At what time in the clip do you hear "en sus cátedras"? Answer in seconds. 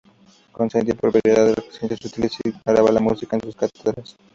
3.35-4.17